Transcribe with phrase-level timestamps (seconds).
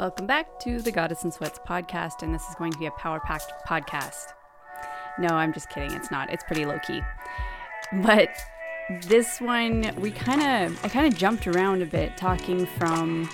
[0.00, 2.90] Welcome back to the Goddess in Sweats podcast, and this is going to be a
[2.92, 4.32] power packed podcast.
[5.18, 5.92] No, I'm just kidding.
[5.92, 6.30] It's not.
[6.30, 7.02] It's pretty low key.
[8.02, 8.30] But
[9.02, 13.28] this one, we kind of, I kind of jumped around a bit talking from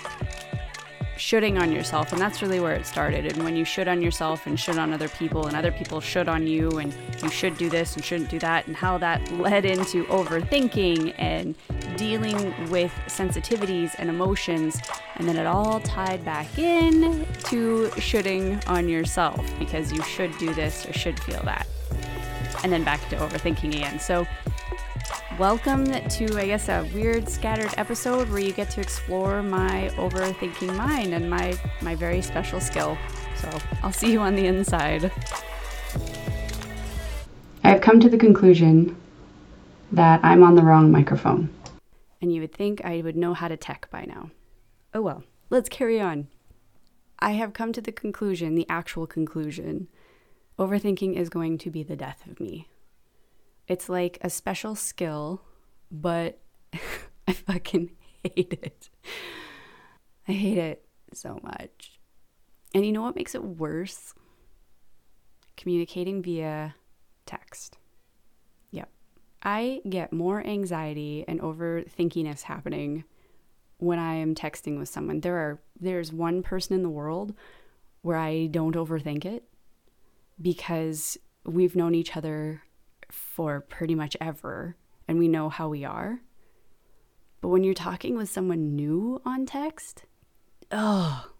[1.16, 3.32] shoulding on yourself, and that's really where it started.
[3.32, 6.28] And when you should on yourself and should on other people, and other people should
[6.28, 6.92] on you, and
[7.22, 11.54] you should do this and shouldn't do that, and how that led into overthinking and
[11.96, 14.80] dealing with sensitivities and emotions,
[15.16, 20.52] and then it all tied back in to shoulding on yourself because you should do
[20.54, 21.66] this or should feel that.
[22.62, 23.98] And then back to overthinking again.
[23.98, 24.26] So
[25.38, 30.74] Welcome to, I guess, a weird scattered episode where you get to explore my overthinking
[30.74, 32.96] mind and my, my very special skill.
[33.36, 33.50] So
[33.82, 35.12] I'll see you on the inside.
[37.62, 38.96] I've come to the conclusion
[39.92, 41.50] that I'm on the wrong microphone.
[42.20, 44.30] And you would think I would know how to tech by now.
[44.94, 46.28] Oh well, let's carry on.
[47.18, 49.88] I have come to the conclusion, the actual conclusion,
[50.58, 52.68] overthinking is going to be the death of me.
[53.68, 55.42] It's like a special skill,
[55.90, 56.40] but
[57.28, 57.90] I fucking
[58.22, 58.90] hate it.
[60.28, 61.98] I hate it so much.
[62.74, 64.14] And you know what makes it worse?
[65.56, 66.74] Communicating via
[67.24, 67.78] text.
[69.42, 73.04] I get more anxiety and overthinkiness happening
[73.78, 75.20] when I am texting with someone.
[75.20, 77.34] There are there's one person in the world
[78.02, 79.44] where I don't overthink it
[80.40, 82.62] because we've known each other
[83.10, 84.76] for pretty much ever
[85.08, 86.20] and we know how we are.
[87.40, 90.04] But when you're talking with someone new on text,
[90.72, 91.30] oh,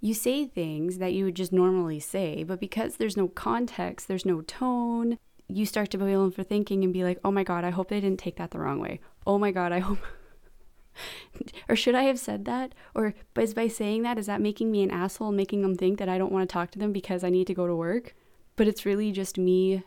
[0.00, 4.26] you say things that you would just normally say, but because there's no context, there's
[4.26, 7.88] no tone, you start to be thinking and be like, oh my God, I hope
[7.88, 9.00] they didn't take that the wrong way.
[9.26, 9.98] Oh my God, I hope.
[11.68, 12.74] or should I have said that?
[12.94, 16.08] Or is by saying that, is that making me an asshole making them think that
[16.08, 18.14] I don't want to talk to them because I need to go to work?
[18.56, 19.84] But it's really just me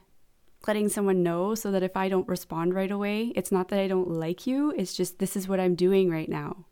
[0.67, 3.87] letting someone know so that if I don't respond right away, it's not that I
[3.87, 6.65] don't like you, it's just this is what I'm doing right now.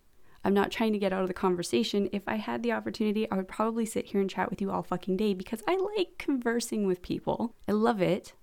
[0.43, 2.07] I'm not trying to get out of the conversation.
[2.13, 4.83] If I had the opportunity, I would probably sit here and chat with you all
[4.83, 7.55] fucking day because I like conversing with people.
[7.67, 8.33] I love it,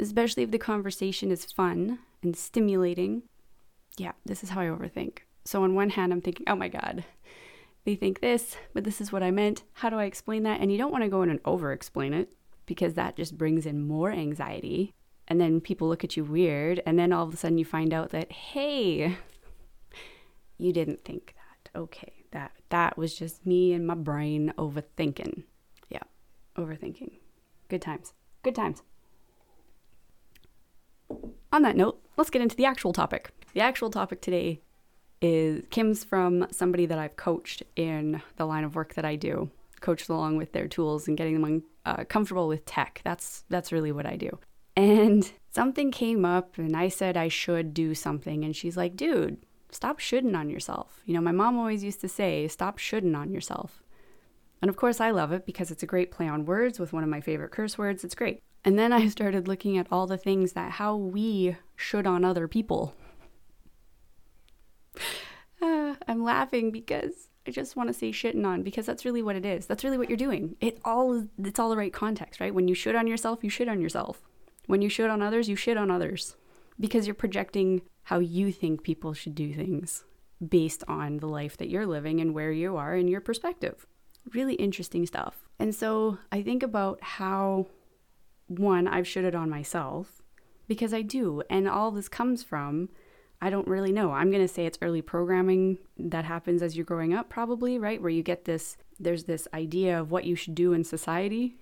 [0.00, 3.22] especially if the conversation is fun and stimulating.
[3.96, 5.18] Yeah, this is how I overthink.
[5.44, 7.04] So, on one hand, I'm thinking, oh my God,
[7.84, 9.62] they think this, but this is what I meant.
[9.74, 10.60] How do I explain that?
[10.60, 12.28] And you don't want to go in and over explain it
[12.66, 14.94] because that just brings in more anxiety.
[15.28, 16.82] And then people look at you weird.
[16.84, 19.16] And then all of a sudden you find out that, hey,
[20.58, 21.80] you didn't think that.
[21.80, 25.44] Okay, that that was just me and my brain overthinking.
[25.88, 26.02] Yeah,
[26.56, 27.12] overthinking.
[27.68, 28.12] Good times.
[28.42, 28.82] Good times.
[31.52, 33.30] On that note, let's get into the actual topic.
[33.54, 34.60] The actual topic today
[35.20, 39.50] is Kim's from somebody that I've coached in the line of work that I do,
[39.80, 43.00] coached along with their tools and getting them uh, comfortable with tech.
[43.04, 44.38] That's that's really what I do.
[44.76, 49.38] And something came up, and I said I should do something, and she's like, "Dude,
[49.70, 53.32] stop shoulding on yourself." You know, my mom always used to say, "Stop shoulding on
[53.32, 53.82] yourself."
[54.62, 57.02] And of course, I love it because it's a great play on words with one
[57.02, 58.04] of my favorite curse words.
[58.04, 58.42] It's great.
[58.64, 62.48] And then I started looking at all the things that how we should on other
[62.48, 62.94] people.
[65.62, 69.36] Uh, I'm laughing because I just want to say shitting on because that's really what
[69.36, 69.66] it is.
[69.66, 70.56] That's really what you're doing.
[70.58, 72.54] It all it's all the right context, right?
[72.54, 74.22] When you shit on yourself, you shit on yourself.
[74.68, 76.36] When you shit on others, you shit on others
[76.78, 80.04] because you're projecting how you think people should do things
[80.46, 83.86] based on the life that you're living and where you are and your perspective.
[84.32, 85.46] Really interesting stuff.
[85.58, 87.66] And so I think about how
[88.50, 90.22] one, I've shitted on myself
[90.68, 91.42] because I do.
[91.48, 92.88] And all this comes from
[93.42, 94.12] I don't really know.
[94.12, 98.00] I'm going to say it's early programming that happens as you're growing up, probably, right?
[98.00, 101.56] Where you get this, there's this idea of what you should do in society,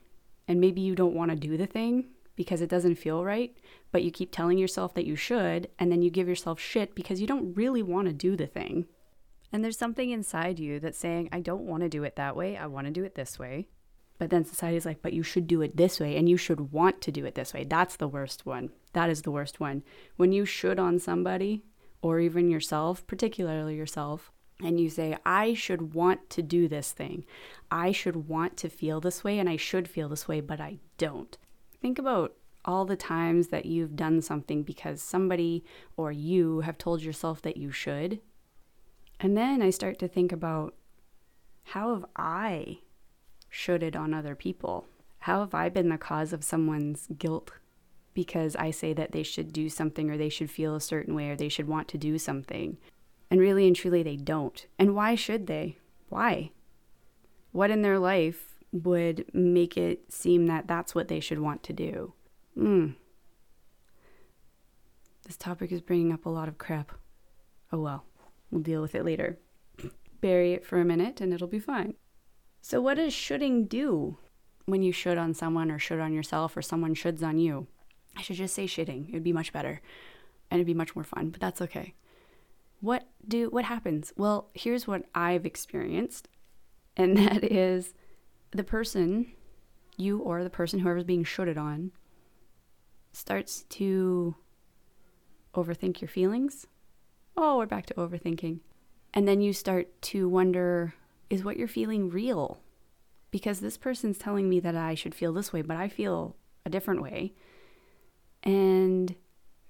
[0.49, 3.57] and maybe you don't want to do the thing because it doesn't feel right,
[3.93, 7.21] but you keep telling yourself that you should, and then you give yourself shit because
[7.21, 8.87] you don't really want to do the thing.
[9.53, 12.57] And there's something inside you that's saying, I don't want to do it that way,
[12.57, 13.69] I want to do it this way.
[14.19, 17.01] But then society's like, but you should do it this way and you should want
[17.03, 17.65] to do it this way.
[17.65, 18.71] That's the worst one.
[18.93, 19.85] That is the worst one.
[20.17, 21.63] When you should on somebody
[22.03, 27.25] or even yourself, particularly yourself, and you say, I should want to do this thing.
[27.71, 30.79] I should want to feel this way and I should feel this way, but I
[30.97, 31.39] don't.
[31.81, 35.65] Think about all the times that you've done something because somebody
[35.97, 38.21] or you have told yourself that you should.
[39.21, 40.75] And then I start to think about
[41.63, 42.79] how have I
[43.49, 44.87] shoulded on other people?
[45.21, 47.53] How have I been the cause of someone's guilt
[48.15, 51.31] because I say that they should do something or they should feel a certain way
[51.31, 52.79] or they should want to do something?
[53.31, 54.67] And really and truly, they don't.
[54.79, 55.77] And why should they?
[56.09, 56.51] Why?
[57.53, 61.73] What in their life would make it seem that that's what they should want to
[61.73, 62.15] do?
[62.55, 62.91] Hmm.
[65.27, 66.93] This topic is bringing up a lot of crap.
[67.71, 68.05] Oh well,
[68.51, 69.39] we'll deal with it later.
[70.21, 71.95] Bury it for a minute and it'll be fine.
[72.61, 74.19] So, what does shoulding do
[74.67, 77.67] when you should on someone or should on yourself or someone shoulds on you?
[78.17, 79.09] I should just say shitting.
[79.09, 79.81] It'd be much better
[80.51, 81.95] and it'd be much more fun, but that's okay.
[82.81, 84.13] What do what happens?
[84.17, 86.29] Well, here's what I've experienced,
[86.97, 87.95] and that is
[88.51, 89.33] the person,
[89.97, 91.93] you or the person whoever's being shoulded on,
[93.13, 94.37] starts to
[95.55, 96.67] overthink your feelings.
[97.37, 98.61] Oh, we're back to overthinking.
[99.15, 100.95] And then you start to wonder
[101.31, 102.61] is what you're feeling real?
[103.31, 106.71] Because this person's telling me that I should feel this way, but I feel a
[106.71, 107.35] different way.
[108.43, 109.15] And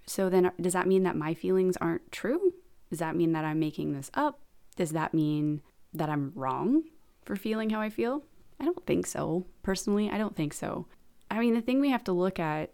[0.07, 2.55] so then uh, does that mean that my feelings aren't true?
[2.91, 4.41] Does that mean that I'm making this up?
[4.77, 5.63] Does that mean
[5.93, 6.85] that I'm wrong
[7.25, 8.25] for feeling how I feel?
[8.61, 9.47] I don't think so.
[9.63, 10.87] Personally, I don't think so.
[11.31, 12.73] I mean, the thing we have to look at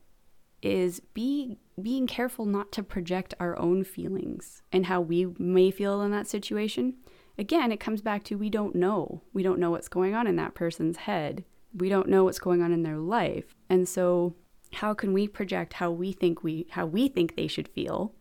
[0.62, 6.00] is be being careful not to project our own feelings and how we may feel
[6.02, 6.94] in that situation.
[7.36, 9.22] Again, it comes back to we don't know.
[9.32, 11.44] We don't know what's going on in that person's head.
[11.76, 13.56] We don't know what's going on in their life.
[13.68, 14.36] And so
[14.74, 18.12] how can we project how we think we how we think they should feel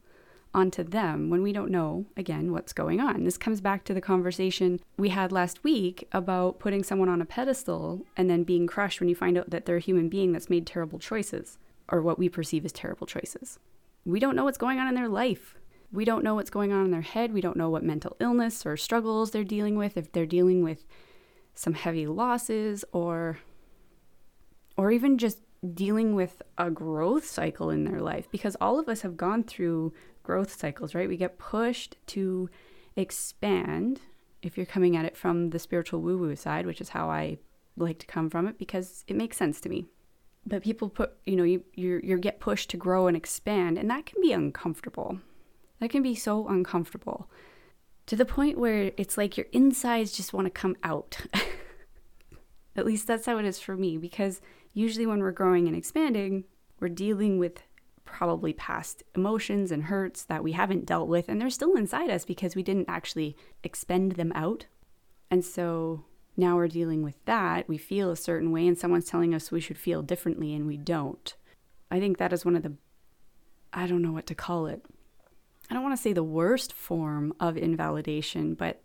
[0.53, 4.01] onto them when we don't know again what's going on this comes back to the
[4.01, 8.99] conversation we had last week about putting someone on a pedestal and then being crushed
[8.99, 11.57] when you find out that they're a human being that's made terrible choices
[11.89, 13.57] or what we perceive as terrible choices
[14.05, 15.55] we don't know what's going on in their life
[15.93, 18.65] we don't know what's going on in their head we don't know what mental illness
[18.65, 20.85] or struggles they're dealing with if they're dealing with
[21.55, 23.37] some heavy losses or
[24.75, 25.39] or even just
[25.73, 29.93] dealing with a growth cycle in their life because all of us have gone through
[30.23, 31.07] growth cycles, right?
[31.07, 32.49] We get pushed to
[32.95, 34.01] expand
[34.41, 37.37] if you're coming at it from the spiritual woo woo side, which is how I
[37.77, 39.85] like to come from it because it makes sense to me.
[40.45, 43.89] But people put, you know, you you you get pushed to grow and expand, and
[43.89, 45.19] that can be uncomfortable.
[45.83, 47.29] That can be so uncomfortable
[48.05, 51.17] to the point where it's like your insides just want to come out.
[52.77, 54.39] At least that's how it is for me because
[54.71, 56.45] usually when we're growing and expanding,
[56.79, 57.63] we're dealing with
[58.05, 62.23] probably past emotions and hurts that we haven't dealt with, and they're still inside us
[62.23, 64.67] because we didn't actually expend them out.
[65.29, 66.05] And so
[66.37, 67.67] now we're dealing with that.
[67.67, 70.77] We feel a certain way, and someone's telling us we should feel differently, and we
[70.77, 71.35] don't.
[71.91, 72.75] I think that is one of the,
[73.73, 74.85] I don't know what to call it.
[75.69, 78.83] I don't want to say the worst form of invalidation, but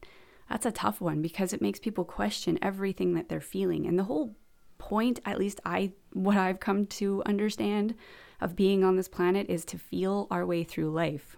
[0.49, 3.87] that's a tough one because it makes people question everything that they're feeling.
[3.87, 4.37] And the whole
[4.79, 7.95] point, at least I what I've come to understand
[8.41, 11.37] of being on this planet is to feel our way through life,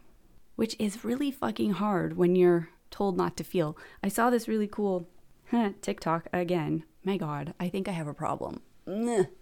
[0.56, 3.76] which is really fucking hard when you're told not to feel.
[4.02, 5.08] I saw this really cool
[5.82, 6.84] TikTok again.
[7.02, 8.60] My god, I think I have a problem.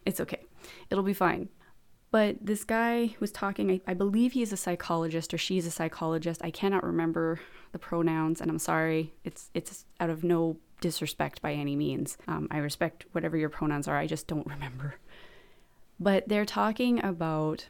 [0.07, 0.45] It's okay.
[0.91, 1.49] It'll be fine.
[2.11, 6.41] But this guy was talking, I, I, believe he's a psychologist or she's a psychologist.
[6.43, 7.39] I cannot remember
[7.73, 9.13] the pronouns, and I'm sorry.
[9.25, 12.17] It's it's out of no disrespect by any means.
[12.27, 14.95] Um, I respect whatever your pronouns are, I just don't remember.
[16.01, 17.69] But they're talking about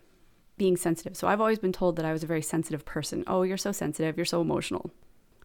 [0.57, 1.17] being sensitive.
[1.17, 3.25] So I've always been told that I was a very sensitive person.
[3.27, 4.91] Oh, you're so sensitive, you're so emotional.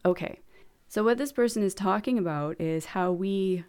[0.05, 0.39] Okay.
[0.88, 3.63] So what this person is talking about is how we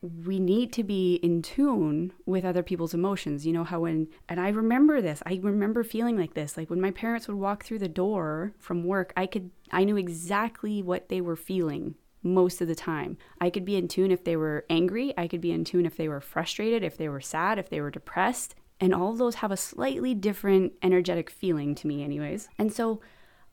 [0.00, 3.46] we need to be in tune with other people's emotions.
[3.46, 5.22] You know how when and I remember this.
[5.26, 6.56] I remember feeling like this.
[6.56, 9.96] Like when my parents would walk through the door from work, I could I knew
[9.96, 13.16] exactly what they were feeling most of the time.
[13.40, 15.96] I could be in tune if they were angry, I could be in tune if
[15.96, 19.50] they were frustrated, if they were sad, if they were depressed, and all those have
[19.50, 22.48] a slightly different energetic feeling to me anyways.
[22.58, 23.00] And so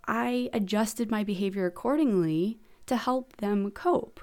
[0.08, 4.20] I adjusted my behavior accordingly to help them cope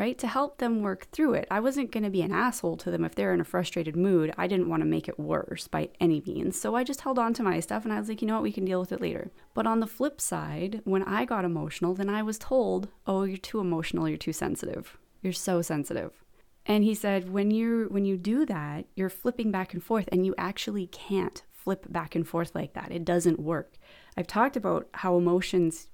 [0.00, 0.16] right?
[0.16, 1.46] To help them work through it.
[1.50, 4.32] I wasn't going to be an asshole to them if they're in a frustrated mood.
[4.38, 6.58] I didn't want to make it worse by any means.
[6.58, 8.42] So I just held on to my stuff and I was like, you know what,
[8.42, 9.30] we can deal with it later.
[9.52, 13.36] But on the flip side, when I got emotional, then I was told, oh, you're
[13.36, 14.96] too emotional, you're too sensitive.
[15.20, 16.24] You're so sensitive.
[16.64, 20.24] And he said, when you when you do that, you're flipping back and forth and
[20.24, 22.90] you actually can't flip back and forth like that.
[22.90, 23.74] It doesn't work.
[24.16, 25.90] I've talked about how emotions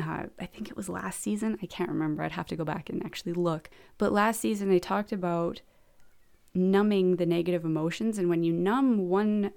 [0.00, 1.58] uh, I think it was last season.
[1.62, 2.22] I can't remember.
[2.22, 3.70] I'd have to go back and actually look.
[3.98, 5.62] But last season, they talked about
[6.54, 8.18] numbing the negative emotions.
[8.18, 9.52] And when you numb one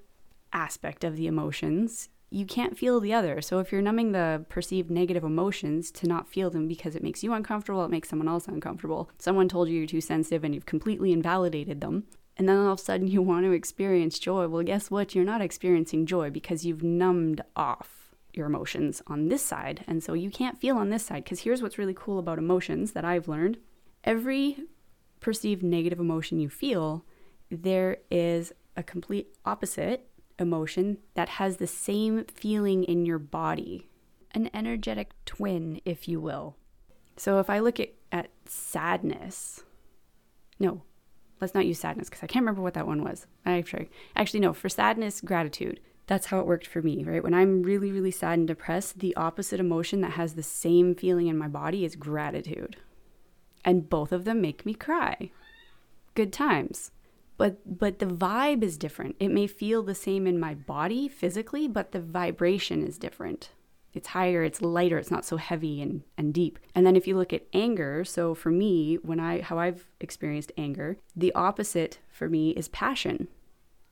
[0.52, 3.42] aspect of the emotions, you can't feel the other.
[3.42, 7.24] So if you're numbing the perceived negative emotions to not feel them because it makes
[7.24, 9.10] you uncomfortable, it makes someone else uncomfortable.
[9.20, 12.06] Someone told you you're too sensitive and you've completely invalidated them.
[12.36, 14.48] And then all of a sudden you want to experience joy.
[14.48, 15.14] Well, guess what?
[15.14, 18.03] You're not experiencing joy because you've numbed off
[18.34, 19.84] your emotions on this side.
[19.88, 22.92] And so you can't feel on this side because here's what's really cool about emotions
[22.94, 23.58] that I've learned.
[24.04, 24.58] Every
[25.20, 27.06] perceived negative emotion you feel,
[27.50, 30.10] there is a complete opposite
[30.40, 33.88] emotion that has the same feeling in your body.
[34.32, 36.58] An energetic twin, if you will.
[37.18, 39.62] So if I look at, at sadness,
[40.60, 40.82] no,
[41.40, 43.28] let's not use sadness because I can't remember what that one was.
[43.46, 45.80] I actually, actually, no, for sadness, gratitude.
[46.08, 47.24] That's how it worked for me, right?
[47.24, 51.28] When I'm really, really sad and depressed, the opposite emotion that has the same feeling
[51.28, 52.78] in my body is gratitude.
[53.64, 55.32] And both of them make me cry.
[56.14, 56.92] Good times
[57.38, 61.68] but but the vibe is different it may feel the same in my body physically
[61.68, 63.50] but the vibration is different
[63.94, 67.16] it's higher it's lighter it's not so heavy and, and deep and then if you
[67.16, 72.30] look at anger so for me when i how i've experienced anger the opposite for
[72.30, 73.28] me is passion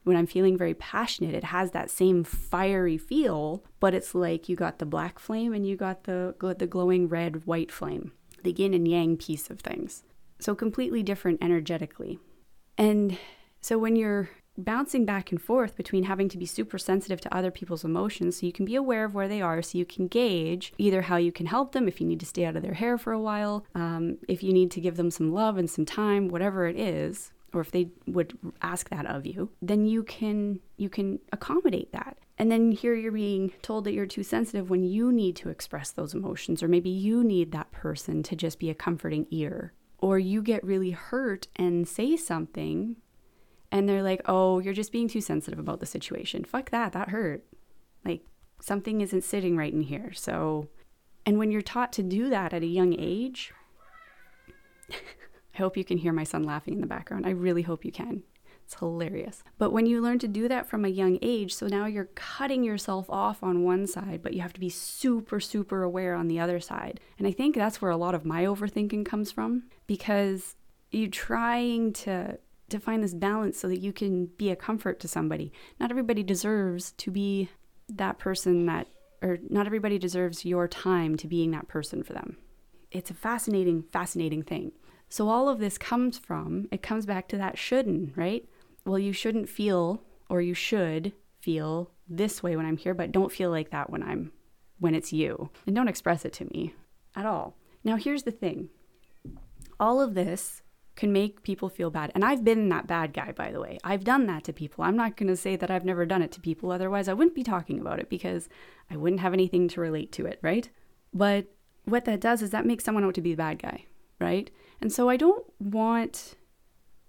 [0.03, 4.55] when i'm feeling very passionate it has that same fiery feel but it's like you
[4.55, 8.11] got the black flame and you got the the glowing red white flame
[8.43, 10.03] the yin and yang piece of things.
[10.39, 12.19] So completely different energetically.
[12.77, 13.17] And
[13.61, 17.51] so when you're bouncing back and forth between having to be super sensitive to other
[17.51, 20.73] people's emotions so you can be aware of where they are so you can gauge
[20.77, 22.97] either how you can help them if you need to stay out of their hair
[22.97, 26.27] for a while um, if you need to give them some love and some time
[26.27, 30.89] whatever it is or if they would ask that of you then you can you
[30.89, 35.11] can accommodate that and then here you're being told that you're too sensitive when you
[35.11, 38.75] need to express those emotions or maybe you need that person to just be a
[38.75, 42.95] comforting ear or you get really hurt and say something
[43.71, 47.09] and they're like, "Oh, you're just being too sensitive about the situation." Fuck that, that
[47.09, 47.45] hurt.
[48.03, 48.25] Like
[48.59, 50.11] something isn't sitting right in here.
[50.13, 50.67] So,
[51.25, 53.53] and when you're taught to do that at a young age,
[55.53, 57.25] I hope you can hear my son laughing in the background.
[57.25, 58.23] I really hope you can.
[58.63, 59.43] It's hilarious.
[59.57, 62.63] But when you learn to do that from a young age, so now you're cutting
[62.63, 66.39] yourself off on one side, but you have to be super, super aware on the
[66.39, 67.01] other side.
[67.17, 70.55] And I think that's where a lot of my overthinking comes from because
[70.91, 72.37] you're trying to
[72.69, 75.51] to find this balance so that you can be a comfort to somebody.
[75.77, 77.49] Not everybody deserves to be
[77.89, 78.87] that person that
[79.21, 82.37] or not everybody deserves your time to being that person for them.
[82.89, 84.71] It's a fascinating fascinating thing.
[85.11, 88.47] So all of this comes from it comes back to that shouldn't, right?
[88.85, 93.31] well, you shouldn't feel or you should feel this way when I'm here, but don't
[93.31, 94.31] feel like that when I'm
[94.79, 95.49] when it's you.
[95.67, 96.73] And don't express it to me
[97.15, 97.55] at all.
[97.83, 98.69] Now here's the thing.
[99.79, 100.61] All of this
[100.95, 102.11] can make people feel bad.
[102.13, 103.79] And I've been that bad guy, by the way.
[103.83, 104.83] I've done that to people.
[104.83, 106.71] I'm not going to say that I've never done it to people.
[106.71, 108.49] Otherwise, I wouldn't be talking about it because
[108.89, 110.69] I wouldn't have anything to relate to it, right?
[111.13, 111.47] But
[111.85, 113.85] what that does is that makes someone out to be the bad guy,
[114.21, 114.49] right?
[114.79, 116.35] And so I don't want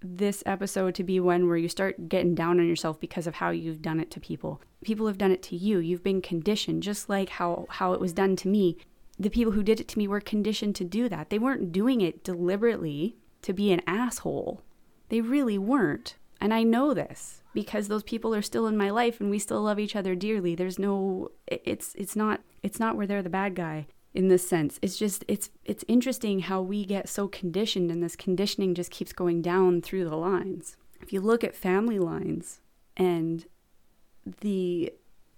[0.01, 3.51] this episode to be one where you start getting down on yourself because of how
[3.51, 4.61] you've done it to people.
[4.83, 5.79] People have done it to you.
[5.79, 8.77] You've been conditioned, just like how, how it was done to me.
[9.17, 11.29] The people who did it to me were conditioned to do that.
[11.29, 14.61] They weren't doing it deliberately to be an asshole.
[15.09, 16.15] They really weren't.
[16.41, 19.61] And I know this because those people are still in my life and we still
[19.61, 20.55] love each other dearly.
[20.55, 24.79] There's no it's it's not it's not where they're the bad guy in this sense.
[24.81, 29.13] It's just it's it's interesting how we get so conditioned and this conditioning just keeps
[29.13, 30.77] going down through the lines.
[31.01, 32.61] If you look at family lines
[32.95, 33.45] and
[34.41, 34.93] the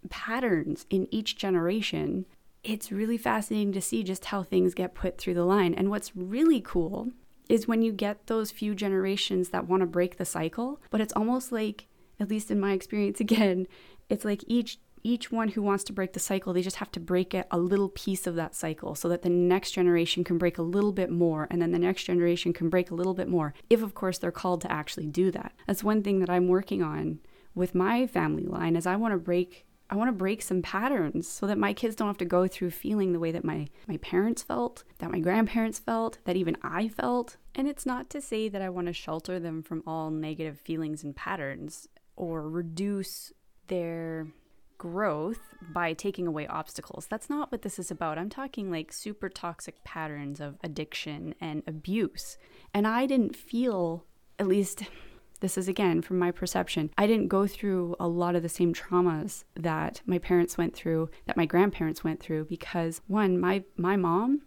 [0.10, 2.25] patterns in each generation,
[2.63, 5.74] it's really fascinating to see just how things get put through the line.
[5.74, 7.12] And what's really cool
[7.48, 11.13] is when you get those few generations that want to break the cycle, but it's
[11.13, 11.88] almost like
[12.20, 13.67] at least in my experience again,
[14.10, 17.00] it's like each each one who wants to break the cycle, they just have to
[17.00, 20.58] break it a little piece of that cycle so that the next generation can break
[20.58, 23.54] a little bit more and then the next generation can break a little bit more.
[23.70, 25.54] If, of course, they're called to actually do that.
[25.68, 27.20] That's one thing that I'm working on
[27.54, 31.28] with my family line is I want to break I want to break some patterns
[31.28, 33.98] so that my kids don't have to go through feeling the way that my, my
[33.98, 37.38] parents felt, that my grandparents felt, that even I felt.
[37.54, 41.04] And it's not to say that I want to shelter them from all negative feelings
[41.04, 43.32] and patterns or reduce
[43.68, 44.28] their
[44.77, 47.08] growth by taking away obstacles.
[47.08, 48.17] That's not what this is about.
[48.17, 52.38] I'm talking like super toxic patterns of addiction and abuse.
[52.74, 54.05] And I didn't feel,
[54.39, 54.84] at least
[55.39, 58.74] this is again from my perception, I didn't go through a lot of the same
[58.74, 63.96] traumas that my parents went through, that my grandparents went through because one, my my
[63.96, 64.41] mom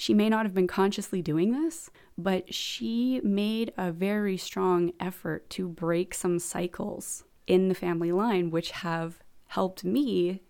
[0.00, 5.50] she may not have been consciously doing this, but she made a very strong effort
[5.50, 9.18] to break some cycles in the family line, which have
[9.50, 10.40] helped me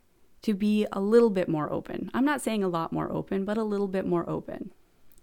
[0.42, 2.10] to be a little bit more open.
[2.12, 4.72] I'm not saying a lot more open, but a little bit more open.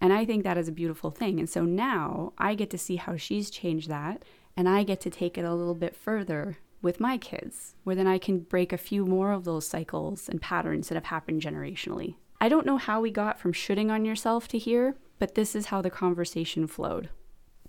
[0.01, 1.39] And I think that is a beautiful thing.
[1.39, 4.23] And so now I get to see how she's changed that,
[4.55, 8.07] and I get to take it a little bit further with my kids, where then
[8.07, 12.15] I can break a few more of those cycles and patterns that have happened generationally.
[12.41, 15.67] I don't know how we got from shoulding on yourself to here, but this is
[15.67, 17.09] how the conversation flowed.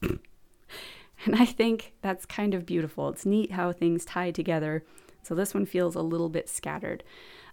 [1.25, 3.09] And I think that's kind of beautiful.
[3.09, 4.85] It's neat how things tie together.
[5.23, 7.05] So this one feels a little bit scattered.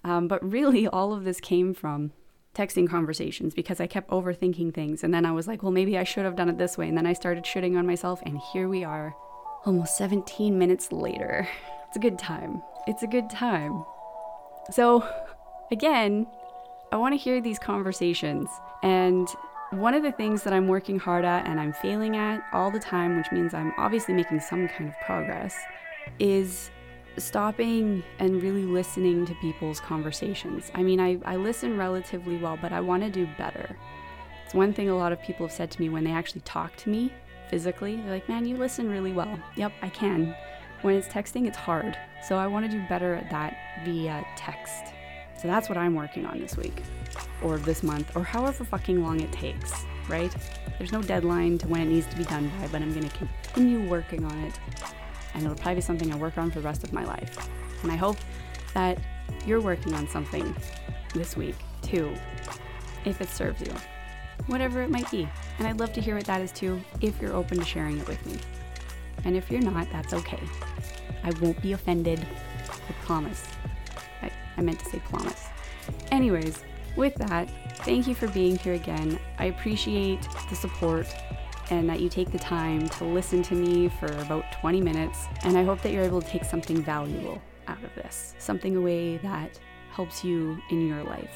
[0.04, 2.12] Um, but really, all of this came from
[2.54, 5.04] texting conversations because I kept overthinking things.
[5.04, 6.88] And then I was like, well, maybe I should have done it this way.
[6.88, 8.22] And then I started shitting on myself.
[8.26, 9.14] And here we are,
[9.66, 11.48] almost 17 minutes later.
[11.88, 12.62] It's a good time.
[12.88, 13.86] It's a good time.
[14.70, 15.08] So,
[15.72, 16.28] again,
[16.92, 18.50] I want to hear these conversations.
[18.84, 19.30] And
[19.72, 22.80] one of the things that I'm working hard at and I'm failing at all the
[22.80, 25.58] time, which means I'm obviously making some kind of progress,
[26.20, 26.70] is
[27.18, 30.72] stopping and really listening to people's conversations.
[30.74, 33.76] I mean, I, I listen relatively well, but I want to do better.
[34.46, 36.76] It's one thing a lot of people have said to me when they actually talk
[36.78, 37.12] to me
[37.50, 37.98] physically.
[37.98, 39.40] They're like, man, you listen really well.
[39.56, 40.36] Yep, I can.
[40.82, 41.98] When it's texting, it's hard.
[42.28, 44.94] So I want to do better at that via text.
[45.42, 46.82] So that's what I'm working on this week,
[47.44, 50.34] or this month, or however fucking long it takes, right?
[50.78, 53.18] There's no deadline to when it needs to be done by, but I'm going to
[53.18, 54.60] continue working on it
[55.36, 57.50] and it'll probably be something I work on for the rest of my life.
[57.84, 58.18] And I hope
[58.74, 58.98] that
[59.46, 60.56] you're working on something
[61.14, 62.14] this week too,
[63.04, 63.74] if it serves you,
[64.48, 65.28] whatever it might be.
[65.60, 68.08] And I'd love to hear what that is too, if you're open to sharing it
[68.08, 68.40] with me.
[69.26, 70.42] And if you're not, that's okay.
[71.24, 72.26] I won't be offended.
[72.70, 73.44] I promise.
[74.22, 75.48] I, I meant to say promise.
[76.12, 76.64] Anyways,
[76.96, 77.50] with that,
[77.80, 79.20] thank you for being here again.
[79.38, 81.14] I appreciate the support
[81.70, 85.26] and that you take the time to listen to me for about 20 minutes.
[85.44, 89.18] And I hope that you're able to take something valuable out of this, something away
[89.18, 89.60] that
[89.92, 91.32] helps you in your life.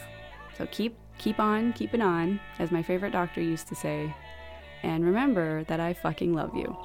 [0.57, 4.13] So keep keep on, keep it on, as my favorite doctor used to say.
[4.83, 6.77] And remember that I fucking love you.